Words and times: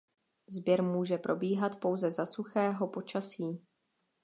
Sběr 0.47 0.83
může 0.83 1.17
probíhat 1.17 1.79
pouze 1.79 2.11
za 2.11 2.25
suchého 2.25 2.87
počasí. 2.87 3.61